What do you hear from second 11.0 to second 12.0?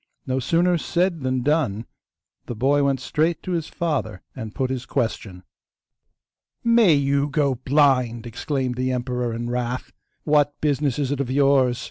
it of yours?